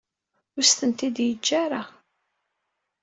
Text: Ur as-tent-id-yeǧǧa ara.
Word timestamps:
Ur 0.57 0.63
as-tent-id-yeǧǧa 0.65 1.57
ara. 1.63 1.81